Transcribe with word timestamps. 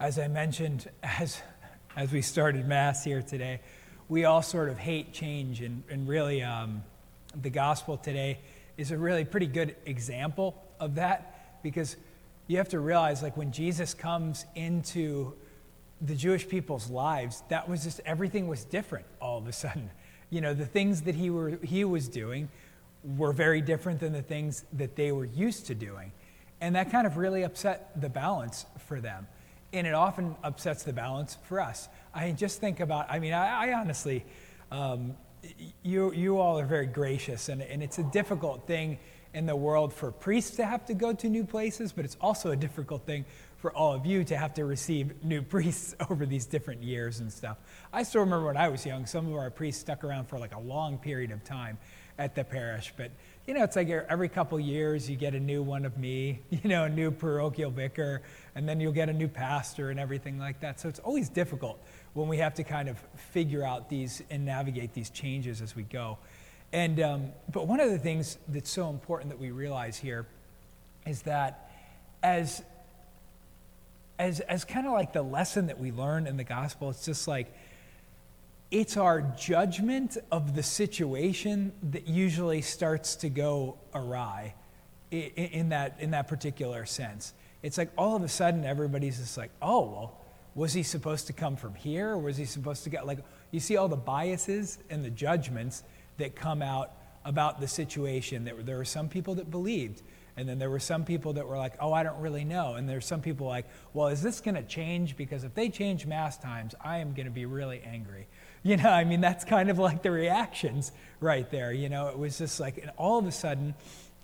As 0.00 0.18
I 0.18 0.28
mentioned, 0.28 0.88
as, 1.02 1.42
as 1.94 2.10
we 2.10 2.22
started 2.22 2.66
Mass 2.66 3.04
here 3.04 3.20
today, 3.20 3.60
we 4.08 4.24
all 4.24 4.40
sort 4.40 4.70
of 4.70 4.78
hate 4.78 5.12
change, 5.12 5.60
and, 5.60 5.82
and 5.90 6.08
really, 6.08 6.42
um, 6.42 6.82
the 7.42 7.50
gospel 7.50 7.98
today 7.98 8.38
is 8.78 8.92
a 8.92 8.96
really 8.96 9.26
pretty 9.26 9.46
good 9.46 9.76
example 9.84 10.56
of 10.80 10.94
that 10.94 11.62
because 11.62 11.98
you 12.46 12.56
have 12.56 12.70
to 12.70 12.80
realize, 12.80 13.22
like, 13.22 13.36
when 13.36 13.52
Jesus 13.52 13.92
comes 13.92 14.46
into 14.54 15.34
the 16.00 16.14
Jewish 16.14 16.48
people's 16.48 16.88
lives, 16.88 17.42
that 17.50 17.68
was 17.68 17.84
just 17.84 18.00
everything 18.06 18.48
was 18.48 18.64
different 18.64 19.04
all 19.20 19.36
of 19.36 19.46
a 19.46 19.52
sudden. 19.52 19.90
You 20.32 20.40
know, 20.40 20.54
the 20.54 20.64
things 20.64 21.02
that 21.02 21.16
he, 21.16 21.28
were, 21.28 21.58
he 21.60 21.84
was 21.84 22.06
doing 22.06 22.48
were 23.02 23.32
very 23.32 23.60
different 23.60 23.98
than 23.98 24.12
the 24.12 24.22
things 24.22 24.64
that 24.74 24.94
they 24.94 25.10
were 25.10 25.24
used 25.24 25.66
to 25.66 25.74
doing. 25.74 26.12
And 26.60 26.76
that 26.76 26.92
kind 26.92 27.04
of 27.04 27.16
really 27.16 27.42
upset 27.42 28.00
the 28.00 28.08
balance 28.08 28.64
for 28.86 29.00
them. 29.00 29.26
And 29.72 29.86
it 29.86 29.94
often 29.94 30.36
upsets 30.42 30.82
the 30.82 30.92
balance 30.92 31.38
for 31.44 31.60
us. 31.60 31.88
I 32.12 32.32
just 32.32 32.60
think 32.60 32.80
about, 32.80 33.10
I 33.10 33.18
mean, 33.18 33.32
I, 33.32 33.68
I 33.68 33.72
honestly, 33.74 34.24
um, 34.72 35.16
you, 35.82 36.12
you 36.12 36.38
all 36.38 36.58
are 36.58 36.66
very 36.66 36.86
gracious, 36.86 37.48
and, 37.48 37.62
and 37.62 37.82
it's 37.82 37.98
a 37.98 38.02
difficult 38.02 38.66
thing 38.66 38.98
in 39.32 39.46
the 39.46 39.54
world 39.54 39.92
for 39.92 40.10
priests 40.10 40.56
to 40.56 40.64
have 40.64 40.84
to 40.86 40.94
go 40.94 41.12
to 41.12 41.28
new 41.28 41.44
places, 41.44 41.92
but 41.92 42.04
it's 42.04 42.16
also 42.20 42.50
a 42.50 42.56
difficult 42.56 43.06
thing 43.06 43.24
for 43.58 43.72
all 43.72 43.94
of 43.94 44.04
you 44.06 44.24
to 44.24 44.36
have 44.36 44.54
to 44.54 44.64
receive 44.64 45.22
new 45.22 45.42
priests 45.54 45.94
over 46.10 46.26
these 46.26 46.46
different 46.46 46.82
years 46.82 47.20
and 47.20 47.32
stuff. 47.32 47.58
I 47.92 48.02
still 48.02 48.22
remember 48.22 48.46
when 48.46 48.56
I 48.56 48.68
was 48.68 48.84
young, 48.84 49.06
some 49.06 49.26
of 49.26 49.34
our 49.34 49.50
priests 49.50 49.80
stuck 49.80 50.02
around 50.02 50.26
for 50.26 50.38
like 50.38 50.54
a 50.54 50.60
long 50.60 50.98
period 50.98 51.30
of 51.30 51.44
time 51.44 51.78
at 52.18 52.34
the 52.34 52.44
parish, 52.44 52.92
but 52.96 53.10
you 53.46 53.54
know, 53.54 53.64
it's 53.64 53.76
like 53.76 53.88
every 53.88 54.28
couple 54.28 54.60
years 54.60 55.08
you 55.08 55.16
get 55.16 55.34
a 55.34 55.40
new 55.40 55.62
one 55.62 55.84
of 55.84 55.96
me, 55.98 56.40
you 56.50 56.68
know, 56.68 56.84
a 56.84 56.88
new 56.88 57.10
parochial 57.10 57.70
vicar, 57.70 58.22
and 58.54 58.68
then 58.68 58.80
you'll 58.80 58.92
get 58.92 59.08
a 59.08 59.12
new 59.12 59.28
pastor 59.28 59.90
and 59.90 59.98
everything 59.98 60.38
like 60.38 60.60
that. 60.60 60.80
So 60.80 60.88
it's 60.88 61.00
always 61.00 61.28
difficult 61.28 61.82
when 62.14 62.28
we 62.28 62.36
have 62.38 62.54
to 62.54 62.64
kind 62.64 62.88
of 62.88 62.98
figure 63.32 63.64
out 63.64 63.88
these 63.88 64.22
and 64.30 64.44
navigate 64.44 64.92
these 64.94 65.10
changes 65.10 65.62
as 65.62 65.74
we 65.74 65.82
go. 65.84 66.18
And, 66.72 67.00
um, 67.00 67.32
but 67.50 67.66
one 67.66 67.80
of 67.80 67.90
the 67.90 67.98
things 67.98 68.38
that's 68.48 68.70
so 68.70 68.90
important 68.90 69.30
that 69.30 69.38
we 69.40 69.50
realize 69.50 69.96
here 69.96 70.26
is 71.06 71.22
that 71.22 71.70
as, 72.22 72.62
as, 74.18 74.40
as 74.40 74.64
kind 74.64 74.86
of 74.86 74.92
like 74.92 75.12
the 75.12 75.22
lesson 75.22 75.66
that 75.66 75.80
we 75.80 75.90
learn 75.90 76.26
in 76.26 76.36
the 76.36 76.44
gospel, 76.44 76.90
it's 76.90 77.04
just 77.04 77.26
like, 77.26 77.52
it's 78.70 78.96
our 78.96 79.22
judgment 79.36 80.16
of 80.30 80.54
the 80.54 80.62
situation 80.62 81.72
that 81.90 82.06
usually 82.06 82.62
starts 82.62 83.16
to 83.16 83.28
go 83.28 83.78
awry 83.94 84.54
in, 85.10 85.70
that, 85.70 85.96
in 85.98 86.12
that 86.12 86.28
particular 86.28 86.86
sense. 86.86 87.34
It's 87.62 87.76
like 87.76 87.90
all 87.98 88.16
of 88.16 88.22
a 88.22 88.28
sudden 88.28 88.64
everybody's 88.64 89.18
just 89.18 89.36
like, 89.36 89.50
oh, 89.60 89.80
well, 89.80 90.16
was 90.54 90.72
he 90.72 90.82
supposed 90.82 91.26
to 91.26 91.32
come 91.32 91.56
from 91.56 91.74
here? 91.74 92.10
Or 92.10 92.18
was 92.18 92.36
he 92.36 92.44
supposed 92.44 92.84
to 92.84 92.90
get, 92.90 93.06
like, 93.06 93.18
you 93.50 93.60
see 93.60 93.76
all 93.76 93.88
the 93.88 93.96
biases 93.96 94.78
and 94.88 95.04
the 95.04 95.10
judgments 95.10 95.82
that 96.18 96.36
come 96.36 96.62
out 96.62 96.92
about 97.24 97.60
the 97.60 97.68
situation. 97.68 98.44
There 98.44 98.76
were 98.76 98.84
some 98.84 99.08
people 99.08 99.34
that 99.36 99.50
believed, 99.50 100.02
and 100.36 100.48
then 100.48 100.58
there 100.58 100.70
were 100.70 100.80
some 100.80 101.04
people 101.04 101.34
that 101.34 101.46
were 101.46 101.58
like, 101.58 101.74
oh, 101.80 101.92
I 101.92 102.02
don't 102.02 102.20
really 102.20 102.44
know. 102.44 102.74
And 102.74 102.88
there's 102.88 103.04
some 103.04 103.20
people 103.20 103.46
like, 103.46 103.66
well, 103.94 104.08
is 104.08 104.22
this 104.22 104.40
going 104.40 104.54
to 104.54 104.62
change? 104.62 105.16
Because 105.16 105.44
if 105.44 105.54
they 105.54 105.68
change 105.68 106.06
mass 106.06 106.38
times, 106.38 106.74
I 106.82 106.98
am 106.98 107.12
going 107.14 107.26
to 107.26 107.32
be 107.32 107.46
really 107.46 107.82
angry. 107.84 108.26
You 108.62 108.76
know, 108.76 108.90
I 108.90 109.04
mean, 109.04 109.20
that's 109.20 109.44
kind 109.44 109.70
of 109.70 109.78
like 109.78 110.02
the 110.02 110.10
reactions 110.10 110.92
right 111.20 111.50
there. 111.50 111.72
You 111.72 111.88
know, 111.88 112.08
it 112.08 112.18
was 112.18 112.38
just 112.38 112.60
like, 112.60 112.78
and 112.78 112.90
all 112.96 113.18
of 113.18 113.26
a 113.26 113.32
sudden, 113.32 113.74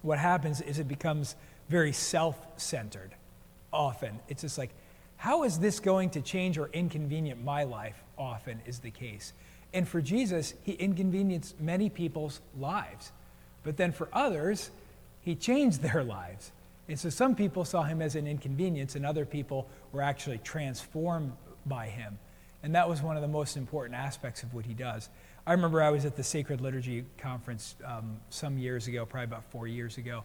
what 0.03 0.19
happens 0.19 0.61
is 0.61 0.79
it 0.79 0.89
becomes 0.89 1.37
very 1.69 1.93
self 1.93 2.37
centered 2.57 3.15
often. 3.73 4.19
It's 4.29 4.43
just 4.43 4.59
like, 4.59 4.71
how 5.17 5.45
is 5.45 5.59
this 5.59 5.81
going 5.81 6.11
to 6.11 6.21
change 6.21 6.59
or 6.59 6.69
inconvenient 6.73 7.43
my 7.43 7.65
life? 7.65 8.03
Often 8.19 8.61
is 8.67 8.81
the 8.81 8.91
case. 8.91 9.33
And 9.73 9.89
for 9.89 10.01
Jesus, 10.01 10.55
he 10.63 10.73
inconvenienced 10.73 11.61
many 11.61 11.89
people's 11.89 12.41
lives. 12.59 13.13
But 13.63 13.77
then 13.77 13.93
for 13.93 14.09
others, 14.13 14.71
he 15.23 15.35
changed 15.35 15.83
their 15.83 16.05
lives. 16.05 16.53
And 16.89 16.99
so 16.99 17.11
some 17.11 17.35
people 17.35 17.65
saw 17.65 17.83
him 17.83 18.01
as 18.01 18.15
an 18.15 18.27
inconvenience, 18.27 18.95
and 18.95 19.05
other 19.05 19.27
people 19.27 19.67
were 19.93 20.03
actually 20.03 20.39
transformed 20.39 21.33
by 21.65 21.87
him. 21.87 22.19
And 22.67 22.75
that 22.75 22.89
was 22.89 23.01
one 23.01 23.15
of 23.15 23.23
the 23.23 23.29
most 23.29 23.57
important 23.57 23.95
aspects 23.95 24.43
of 24.43 24.53
what 24.53 24.67
he 24.67 24.75
does. 24.75 25.09
I 25.47 25.53
remember 25.53 25.81
I 25.81 25.91
was 25.91 26.05
at 26.05 26.17
the 26.17 26.25
Sacred 26.25 26.61
Liturgy 26.61 27.05
Conference 27.17 27.77
um, 27.85 28.17
some 28.29 28.59
years 28.59 28.89
ago, 28.89 29.07
probably 29.07 29.27
about 29.27 29.45
four 29.53 29.69
years 29.69 29.99
ago, 29.99 30.25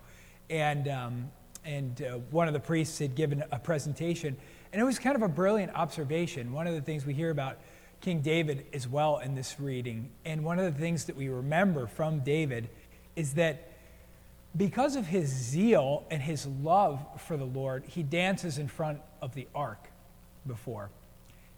and, 0.49 0.87
um, 0.87 1.31
and 1.65 2.01
uh, 2.01 2.17
one 2.31 2.47
of 2.47 2.55
the 2.55 2.59
priests 2.59 2.97
had 2.97 3.13
given 3.13 3.43
a 3.51 3.59
presentation, 3.59 4.35
and 4.73 4.81
it 4.81 4.83
was 4.83 4.97
kind 4.97 5.15
of 5.15 5.21
a 5.21 5.27
brilliant 5.27 5.71
observation. 5.75 6.51
One 6.51 6.65
of 6.65 6.73
the 6.73 6.81
things 6.81 7.05
we 7.05 7.13
hear 7.13 7.29
about 7.29 7.59
King 7.99 8.21
David 8.21 8.65
as 8.73 8.87
well 8.87 9.19
in 9.19 9.35
this 9.35 9.59
reading, 9.59 10.09
and 10.25 10.43
one 10.43 10.57
of 10.57 10.65
the 10.65 10.79
things 10.79 11.05
that 11.05 11.15
we 11.15 11.29
remember 11.29 11.85
from 11.85 12.21
David 12.21 12.71
is 13.15 13.35
that 13.35 13.71
because 14.57 14.95
of 14.95 15.05
his 15.05 15.27
zeal 15.29 16.07
and 16.09 16.23
his 16.23 16.47
love 16.47 17.05
for 17.19 17.37
the 17.37 17.45
Lord, 17.45 17.83
he 17.85 18.01
dances 18.01 18.57
in 18.57 18.67
front 18.67 18.99
of 19.21 19.35
the 19.35 19.47
ark 19.53 19.91
before. 20.47 20.89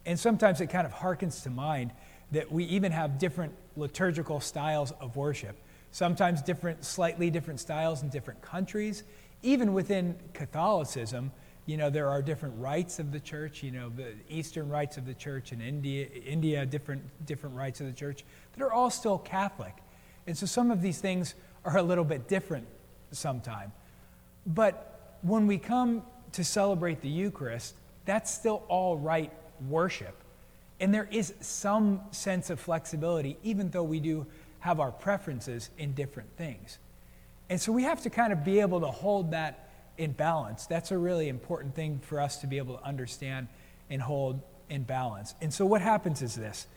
And 0.05 0.19
sometimes 0.19 0.61
it 0.61 0.67
kind 0.67 0.85
of 0.85 0.93
harkens 0.93 1.43
to 1.43 1.49
mind 1.49 1.91
that 2.31 2.51
we 2.51 2.65
even 2.65 2.91
have 2.91 3.19
different 3.19 3.53
liturgical 3.77 4.39
styles 4.39 4.91
of 4.99 5.15
worship. 5.15 5.55
Sometimes 5.91 6.41
different, 6.41 6.83
slightly 6.83 7.29
different 7.29 7.59
styles 7.59 8.01
in 8.01 8.09
different 8.09 8.41
countries. 8.41 9.03
Even 9.43 9.73
within 9.73 10.15
Catholicism, 10.33 11.31
you 11.65 11.77
know, 11.77 11.89
there 11.89 12.09
are 12.09 12.21
different 12.21 12.59
rites 12.59 12.99
of 12.99 13.11
the 13.11 13.19
church, 13.19 13.63
you 13.63 13.71
know, 13.71 13.89
the 13.89 14.13
Eastern 14.27 14.67
rites 14.67 14.97
of 14.97 15.05
the 15.05 15.13
church 15.13 15.51
in 15.51 15.61
India, 15.61 16.07
India 16.25 16.65
different, 16.65 17.03
different 17.25 17.55
rites 17.55 17.79
of 17.79 17.87
the 17.87 17.93
church 17.93 18.25
that 18.53 18.63
are 18.63 18.73
all 18.73 18.89
still 18.89 19.17
Catholic. 19.17 19.75
And 20.27 20.37
so 20.37 20.45
some 20.45 20.71
of 20.71 20.81
these 20.81 20.99
things 20.99 21.35
are 21.63 21.77
a 21.77 21.83
little 21.83 22.03
bit 22.03 22.27
different 22.27 22.67
sometime. 23.11 23.71
But 24.45 25.17
when 25.21 25.47
we 25.47 25.57
come 25.57 26.03
to 26.33 26.43
celebrate 26.43 27.01
the 27.01 27.09
Eucharist, 27.09 27.75
that's 28.05 28.33
still 28.33 28.63
all 28.67 28.97
right 28.97 29.31
worship. 29.67 30.15
And 30.79 30.93
there 30.93 31.07
is 31.11 31.33
some 31.39 32.01
sense 32.11 32.49
of 32.49 32.59
flexibility, 32.59 33.37
even 33.43 33.69
though 33.69 33.83
we 33.83 33.99
do 33.99 34.25
have 34.59 34.79
our 34.79 34.91
preferences 34.91 35.69
in 35.77 35.93
different 35.93 36.29
things. 36.37 36.77
And 37.49 37.59
so 37.59 37.71
we 37.71 37.83
have 37.83 38.01
to 38.03 38.09
kind 38.09 38.33
of 38.33 38.43
be 38.43 38.59
able 38.59 38.79
to 38.81 38.87
hold 38.87 39.31
that 39.31 39.69
in 39.97 40.11
balance. 40.13 40.65
That's 40.65 40.91
a 40.91 40.97
really 40.97 41.29
important 41.29 41.75
thing 41.75 41.99
for 41.99 42.19
us 42.19 42.37
to 42.37 42.47
be 42.47 42.57
able 42.57 42.77
to 42.77 42.83
understand 42.83 43.47
and 43.89 44.01
hold 44.01 44.41
in 44.69 44.83
balance. 44.83 45.35
And 45.41 45.53
so 45.53 45.65
what 45.65 45.81
happens 45.81 46.21
is 46.21 46.35
this 46.35 46.67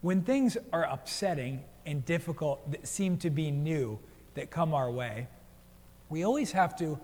when 0.00 0.22
things 0.22 0.56
are 0.72 0.84
upsetting 0.84 1.62
and 1.86 2.04
difficult 2.04 2.70
that 2.72 2.86
seem 2.86 3.18
to 3.18 3.30
be 3.30 3.50
new 3.50 3.98
that 4.34 4.50
come 4.50 4.74
our 4.74 4.90
way, 4.90 5.28
we 6.08 6.24
always 6.24 6.52
have 6.52 6.76
to 6.78 6.98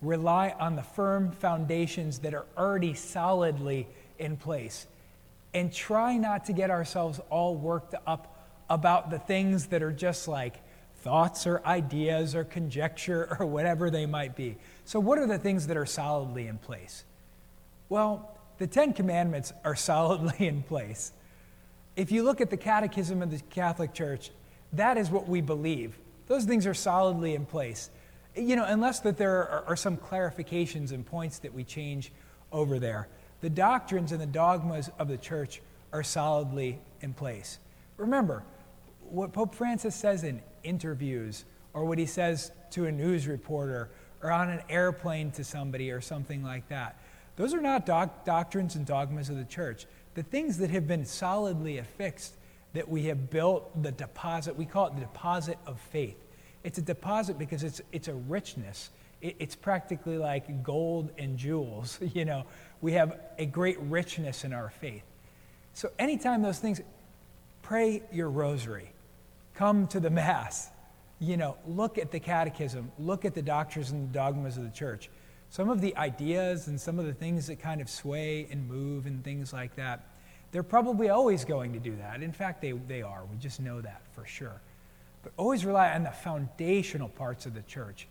rely 0.00 0.54
on 0.58 0.76
the 0.76 0.82
firm 0.82 1.32
foundations 1.32 2.20
that 2.20 2.34
are 2.34 2.46
already 2.56 2.94
solidly 2.94 3.88
in 4.18 4.36
place 4.36 4.86
and 5.54 5.72
try 5.72 6.16
not 6.16 6.44
to 6.46 6.52
get 6.52 6.70
ourselves 6.70 7.20
all 7.30 7.54
worked 7.54 7.94
up 8.06 8.34
about 8.70 9.10
the 9.10 9.18
things 9.18 9.66
that 9.66 9.82
are 9.82 9.92
just 9.92 10.28
like 10.28 10.56
thoughts 11.02 11.46
or 11.46 11.64
ideas 11.64 12.34
or 12.34 12.44
conjecture 12.44 13.36
or 13.38 13.46
whatever 13.46 13.90
they 13.90 14.06
might 14.06 14.36
be. 14.36 14.56
So, 14.84 15.00
what 15.00 15.18
are 15.18 15.26
the 15.26 15.38
things 15.38 15.66
that 15.68 15.76
are 15.76 15.86
solidly 15.86 16.46
in 16.46 16.58
place? 16.58 17.04
Well, 17.88 18.36
the 18.58 18.66
Ten 18.66 18.92
Commandments 18.92 19.52
are 19.64 19.76
solidly 19.90 20.46
in 20.46 20.62
place. 20.62 21.12
If 21.96 22.12
you 22.12 22.22
look 22.22 22.40
at 22.40 22.50
the 22.50 22.56
Catechism 22.56 23.22
of 23.22 23.30
the 23.30 23.40
Catholic 23.50 23.92
Church, 23.92 24.30
that 24.74 24.98
is 24.98 25.10
what 25.10 25.28
we 25.28 25.40
believe. 25.40 25.98
Those 26.26 26.44
things 26.44 26.66
are 26.66 26.74
solidly 26.74 27.34
in 27.34 27.46
place. 27.46 27.90
You 28.36 28.54
know, 28.54 28.64
unless 28.64 29.00
that 29.00 29.16
there 29.16 29.48
are, 29.48 29.64
are 29.68 29.76
some 29.76 29.96
clarifications 29.96 30.92
and 30.92 31.04
points 31.04 31.38
that 31.40 31.54
we 31.54 31.64
change 31.64 32.12
over 32.52 32.78
there. 32.78 33.08
The 33.40 33.50
doctrines 33.50 34.12
and 34.12 34.20
the 34.20 34.26
dogmas 34.26 34.90
of 34.98 35.08
the 35.08 35.16
church 35.16 35.60
are 35.92 36.02
solidly 36.02 36.78
in 37.00 37.14
place. 37.14 37.58
Remember, 37.96 38.42
what 39.10 39.32
Pope 39.32 39.54
Francis 39.54 39.94
says 39.94 40.24
in 40.24 40.42
interviews, 40.62 41.44
or 41.72 41.84
what 41.84 41.98
he 41.98 42.06
says 42.06 42.50
to 42.70 42.86
a 42.86 42.92
news 42.92 43.26
reporter, 43.26 43.90
or 44.22 44.30
on 44.30 44.50
an 44.50 44.60
airplane 44.68 45.30
to 45.32 45.44
somebody 45.44 45.90
or 45.90 46.00
something 46.00 46.42
like 46.42 46.68
that. 46.68 46.98
Those 47.36 47.54
are 47.54 47.60
not 47.60 47.86
doc- 47.86 48.24
doctrines 48.24 48.74
and 48.74 48.84
dogmas 48.84 49.28
of 49.28 49.36
the 49.36 49.44
church. 49.44 49.86
The 50.14 50.24
things 50.24 50.58
that 50.58 50.70
have 50.70 50.88
been 50.88 51.04
solidly 51.04 51.78
affixed, 51.78 52.34
that 52.72 52.88
we 52.88 53.04
have 53.04 53.30
built 53.30 53.82
the 53.82 53.92
deposit, 53.92 54.56
we 54.56 54.66
call 54.66 54.88
it 54.88 54.94
the 54.96 55.02
deposit 55.02 55.58
of 55.66 55.78
faith. 55.78 56.16
It's 56.64 56.78
a 56.78 56.82
deposit 56.82 57.38
because 57.38 57.62
it's, 57.62 57.80
it's 57.92 58.08
a 58.08 58.14
richness. 58.14 58.90
It, 59.20 59.36
it's 59.38 59.56
practically 59.56 60.18
like 60.18 60.62
gold 60.62 61.10
and 61.18 61.36
jewels. 61.36 61.98
You 62.14 62.24
know, 62.24 62.44
we 62.80 62.92
have 62.92 63.18
a 63.38 63.46
great 63.46 63.78
richness 63.80 64.44
in 64.44 64.52
our 64.52 64.70
faith. 64.70 65.04
So 65.74 65.90
anytime 65.98 66.42
those 66.42 66.58
things, 66.58 66.80
pray 67.62 68.02
your 68.12 68.30
rosary, 68.30 68.90
come 69.54 69.86
to 69.88 70.00
the 70.00 70.10
Mass, 70.22 70.70
you 71.20 71.36
know, 71.36 71.56
look 71.66 71.98
at 71.98 72.10
the 72.10 72.20
catechism, 72.20 72.90
look 72.98 73.24
at 73.24 73.34
the 73.34 73.42
doctrines 73.42 73.90
and 73.90 74.08
the 74.08 74.12
dogmas 74.12 74.56
of 74.56 74.64
the 74.64 74.70
church. 74.70 75.10
some 75.50 75.70
of 75.70 75.80
the 75.80 75.96
ideas 75.96 76.68
and 76.68 76.80
some 76.80 76.98
of 76.98 77.06
the 77.06 77.12
things 77.12 77.46
that 77.46 77.58
kind 77.58 77.80
of 77.80 77.88
sway 77.88 78.46
and 78.50 78.68
move 78.68 79.06
and 79.06 79.24
things 79.24 79.52
like 79.52 79.74
that, 79.76 80.06
they're 80.50 80.62
probably 80.62 81.08
always 81.08 81.44
going 81.44 81.72
to 81.72 81.78
do 81.78 81.96
that. 81.96 82.22
In 82.22 82.32
fact, 82.32 82.60
they, 82.60 82.72
they 82.72 83.02
are. 83.02 83.24
We 83.30 83.36
just 83.38 83.60
know 83.60 83.80
that 83.80 84.02
for 84.12 84.24
sure. 84.26 84.60
But 85.22 85.32
always 85.36 85.64
rely 85.64 85.90
on 85.90 86.04
the 86.04 86.10
foundational 86.10 87.08
parts 87.08 87.46
of 87.46 87.54
the 87.54 87.62
church 87.62 88.06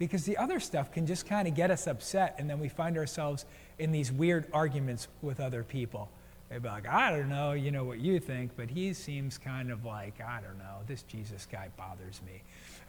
because 0.00 0.24
the 0.24 0.38
other 0.38 0.58
stuff 0.58 0.90
can 0.90 1.06
just 1.06 1.26
kind 1.26 1.46
of 1.46 1.54
get 1.54 1.70
us 1.70 1.86
upset 1.86 2.34
and 2.38 2.48
then 2.48 2.58
we 2.58 2.70
find 2.70 2.96
ourselves 2.96 3.44
in 3.78 3.92
these 3.92 4.10
weird 4.10 4.46
arguments 4.52 5.06
with 5.20 5.38
other 5.38 5.62
people. 5.62 6.10
They'd 6.48 6.62
be 6.62 6.68
like, 6.68 6.88
I 6.88 7.10
don't 7.10 7.28
know, 7.28 7.52
you 7.52 7.70
know 7.70 7.84
what 7.84 8.00
you 8.00 8.18
think, 8.18 8.52
but 8.56 8.70
he 8.70 8.94
seems 8.94 9.38
kind 9.38 9.70
of 9.70 9.84
like, 9.84 10.20
I 10.20 10.40
don't 10.40 10.58
know, 10.58 10.78
this 10.88 11.02
Jesus 11.02 11.46
guy 11.46 11.68
bothers 11.76 12.20
me. 12.26 12.42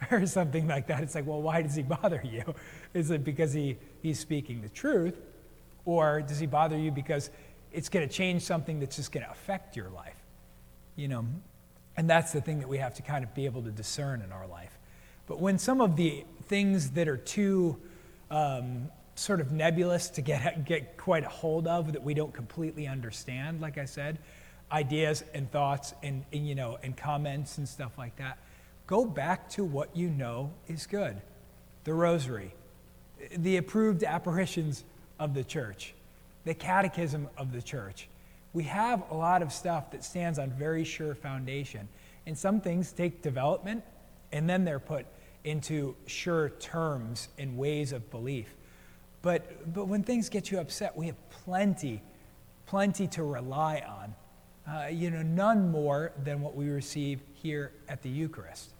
or 0.10 0.26
something 0.26 0.66
like 0.66 0.86
that. 0.88 1.02
It's 1.02 1.14
like, 1.14 1.26
well, 1.26 1.42
why 1.42 1.62
does 1.62 1.74
he 1.74 1.82
bother 1.82 2.22
you? 2.24 2.54
Is 2.94 3.10
it 3.10 3.24
because 3.24 3.52
he, 3.52 3.76
he's 4.02 4.18
speaking 4.18 4.62
the 4.62 4.68
truth? 4.70 5.20
Or 5.84 6.22
does 6.22 6.38
he 6.38 6.46
bother 6.46 6.78
you 6.78 6.90
because 6.90 7.30
it's 7.72 7.88
going 7.88 8.08
to 8.08 8.12
change 8.12 8.42
something 8.42 8.80
that's 8.80 8.96
just 8.96 9.12
going 9.12 9.24
to 9.24 9.30
affect 9.30 9.76
your 9.76 9.90
life? 9.90 10.16
You 10.96 11.08
know, 11.08 11.26
and 11.96 12.08
that's 12.08 12.32
the 12.32 12.40
thing 12.40 12.60
that 12.60 12.68
we 12.68 12.78
have 12.78 12.94
to 12.94 13.02
kind 13.02 13.22
of 13.22 13.34
be 13.34 13.44
able 13.44 13.62
to 13.62 13.70
discern 13.70 14.22
in 14.22 14.32
our 14.32 14.46
life. 14.46 14.78
But 15.26 15.40
when 15.40 15.58
some 15.58 15.80
of 15.80 15.96
the 15.96 16.24
things 16.46 16.90
that 16.90 17.08
are 17.08 17.16
too 17.16 17.78
um, 18.30 18.88
sort 19.14 19.40
of 19.40 19.52
nebulous 19.52 20.08
to 20.10 20.22
get, 20.22 20.64
get 20.64 20.96
quite 20.96 21.24
a 21.24 21.28
hold 21.28 21.66
of 21.66 21.92
that 21.92 22.02
we 22.02 22.14
don't 22.14 22.32
completely 22.32 22.86
understand, 22.86 23.60
like 23.60 23.78
I 23.78 23.84
said, 23.84 24.18
ideas 24.70 25.22
and 25.34 25.50
thoughts 25.50 25.94
and, 26.02 26.24
and 26.32 26.46
you 26.46 26.54
know, 26.54 26.78
and 26.82 26.96
comments 26.96 27.58
and 27.58 27.68
stuff 27.68 27.92
like 27.98 28.16
that, 28.16 28.38
Go 28.86 29.04
back 29.04 29.48
to 29.50 29.64
what 29.64 29.96
you 29.96 30.10
know 30.10 30.52
is 30.68 30.86
good 30.86 31.20
the 31.84 31.94
rosary, 31.94 32.54
the 33.36 33.56
approved 33.56 34.04
apparitions 34.04 34.84
of 35.18 35.32
the 35.34 35.42
church, 35.42 35.94
the 36.44 36.52
catechism 36.54 37.28
of 37.36 37.52
the 37.52 37.62
church. 37.62 38.08
We 38.52 38.64
have 38.64 39.10
a 39.10 39.14
lot 39.14 39.42
of 39.42 39.50
stuff 39.50 39.90
that 39.92 40.04
stands 40.04 40.38
on 40.38 40.50
very 40.50 40.84
sure 40.84 41.14
foundation. 41.14 41.88
And 42.26 42.36
some 42.38 42.60
things 42.60 42.92
take 42.92 43.22
development 43.22 43.82
and 44.30 44.48
then 44.48 44.64
they're 44.64 44.78
put 44.78 45.06
into 45.44 45.94
sure 46.06 46.50
terms 46.50 47.28
and 47.38 47.56
ways 47.56 47.92
of 47.92 48.10
belief. 48.10 48.54
But, 49.22 49.72
but 49.72 49.86
when 49.88 50.02
things 50.02 50.28
get 50.28 50.50
you 50.50 50.58
upset, 50.58 50.96
we 50.96 51.06
have 51.06 51.30
plenty, 51.30 52.02
plenty 52.66 53.06
to 53.08 53.22
rely 53.22 53.82
on. 53.86 54.14
Uh, 54.64 54.86
you 54.86 55.10
know, 55.10 55.22
none 55.22 55.70
more 55.70 56.12
than 56.22 56.40
what 56.40 56.54
we 56.54 56.68
receive 56.68 57.20
here 57.34 57.72
at 57.88 58.02
the 58.02 58.08
Eucharist 58.08 58.72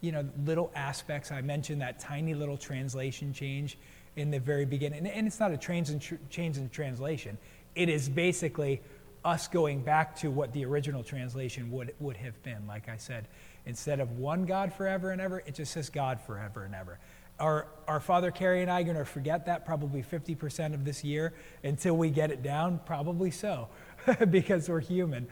you 0.00 0.12
know, 0.12 0.26
little 0.44 0.70
aspects. 0.74 1.30
I 1.30 1.40
mentioned 1.42 1.82
that 1.82 2.00
tiny 2.00 2.34
little 2.34 2.56
translation 2.56 3.32
change 3.32 3.78
in 4.16 4.30
the 4.30 4.40
very 4.40 4.64
beginning. 4.64 5.06
And, 5.06 5.26
it's 5.26 5.40
not 5.40 5.50
a 5.50 5.72
in, 5.72 6.00
change 6.30 6.56
in 6.56 6.68
translation, 6.70 7.38
it 7.74 7.88
is 7.88 8.08
basically 8.08 8.82
us 9.24 9.48
going 9.48 9.82
back 9.82 10.16
to 10.16 10.30
what 10.30 10.52
the 10.52 10.64
original 10.64 11.04
translation 11.04 11.70
would, 11.70 11.94
would 12.00 12.16
have 12.16 12.42
been. 12.42 12.66
Like 12.66 12.88
I 12.88 12.96
said, 12.96 13.28
instead 13.70 14.00
of 14.00 14.18
one 14.18 14.44
God 14.44 14.74
forever 14.74 15.10
and 15.10 15.20
ever, 15.20 15.42
it 15.46 15.54
just 15.54 15.72
says 15.72 15.88
God 15.88 16.20
forever 16.20 16.64
and 16.64 16.74
ever. 16.74 16.98
Are 17.38 17.68
our 17.88 18.00
Father 18.00 18.30
Carrie 18.30 18.60
and 18.60 18.70
I 18.70 18.82
are 18.82 18.84
going 18.84 18.96
to 18.96 19.04
forget 19.06 19.46
that 19.46 19.64
probably 19.64 20.02
50% 20.02 20.74
of 20.74 20.84
this 20.84 21.02
year 21.02 21.32
until 21.64 21.96
we 21.96 22.10
get 22.10 22.30
it 22.30 22.42
down? 22.42 22.80
Probably 22.84 23.30
so, 23.30 23.68
because 24.30 24.68
we're 24.68 24.80
human 24.80 25.26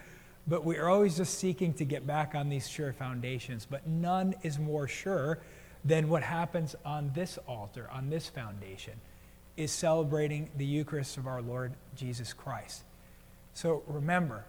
but 0.48 0.64
we 0.64 0.78
are 0.78 0.88
always 0.88 1.18
just 1.18 1.38
seeking 1.38 1.74
to 1.74 1.84
get 1.84 2.06
back 2.06 2.34
on 2.34 2.48
these 2.48 2.66
sure 2.66 2.92
foundations. 2.92 3.66
But 3.70 3.86
none 3.86 4.34
is 4.42 4.58
more 4.58 4.88
sure 4.88 5.40
than 5.84 6.08
what 6.08 6.22
happens 6.22 6.74
on 6.84 7.12
this 7.14 7.38
altar, 7.46 7.88
on 7.92 8.08
this 8.08 8.28
foundation, 8.28 8.94
is 9.56 9.70
celebrating 9.70 10.50
the 10.56 10.64
Eucharist 10.64 11.18
of 11.18 11.26
our 11.26 11.42
Lord 11.42 11.74
Jesus 11.94 12.32
Christ. 12.32 12.82
So 13.52 13.82
remember, 13.86 14.44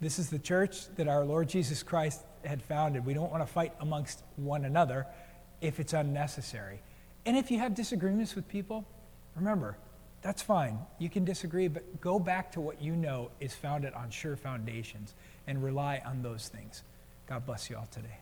this 0.00 0.18
is 0.18 0.30
the 0.30 0.38
church 0.38 0.86
that 0.96 1.08
our 1.08 1.24
Lord 1.24 1.48
Jesus 1.48 1.82
Christ 1.82 2.22
had 2.46 2.62
founded. 2.62 3.04
We 3.04 3.14
don't 3.14 3.30
want 3.30 3.46
to 3.46 3.52
fight 3.52 3.72
amongst 3.80 4.22
one 4.36 4.64
another 4.64 5.06
if 5.60 5.80
it's 5.80 5.92
unnecessary. 5.92 6.80
And 7.24 7.36
if 7.36 7.50
you 7.50 7.58
have 7.58 7.74
disagreements 7.74 8.34
with 8.34 8.48
people, 8.48 8.84
remember, 9.34 9.76
that's 10.22 10.42
fine. 10.42 10.78
You 10.98 11.08
can 11.08 11.24
disagree, 11.24 11.68
but 11.68 12.00
go 12.00 12.18
back 12.18 12.52
to 12.52 12.60
what 12.60 12.82
you 12.82 12.96
know 12.96 13.30
is 13.40 13.54
founded 13.54 13.94
on 13.94 14.10
sure 14.10 14.36
foundations 14.36 15.14
and 15.46 15.62
rely 15.62 16.02
on 16.04 16.22
those 16.22 16.48
things. 16.48 16.82
God 17.28 17.46
bless 17.46 17.70
you 17.70 17.76
all 17.76 17.88
today. 17.90 18.18